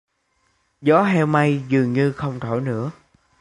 Gió 0.81 1.03
heo 1.03 1.25
may 1.27 1.63
dường 1.67 1.93
như 1.93 2.11
không 2.11 2.39
thổi 2.39 2.61
nữa 2.61 2.91